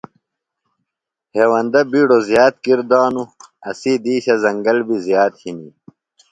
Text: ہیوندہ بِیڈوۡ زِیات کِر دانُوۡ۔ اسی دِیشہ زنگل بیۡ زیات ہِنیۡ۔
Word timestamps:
ہیوندہ 1.33 1.81
بِیڈوۡ 1.91 2.23
زِیات 2.27 2.55
کِر 2.63 2.79
دانُوۡ۔ 2.89 3.29
اسی 3.69 3.93
دِیشہ 4.03 4.35
زنگل 4.43 4.77
بیۡ 4.87 5.01
زیات 5.07 5.33
ہِنیۡ۔ 5.41 5.73